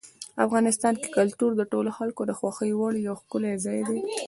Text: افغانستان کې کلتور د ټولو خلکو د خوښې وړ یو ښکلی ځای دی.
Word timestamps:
افغانستان 0.45 0.93
کې 1.01 1.09
کلتور 1.17 1.51
د 1.57 1.61
ټولو 1.71 1.89
خلکو 1.97 2.21
د 2.25 2.31
خوښې 2.39 2.71
وړ 2.79 2.93
یو 3.07 3.15
ښکلی 3.21 3.53
ځای 3.65 3.79
دی. 3.89 3.99